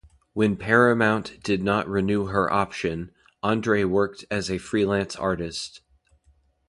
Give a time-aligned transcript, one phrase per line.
[0.33, 3.11] When Paramount did not renew her option,
[3.43, 5.81] Andre worked as a freelance artist.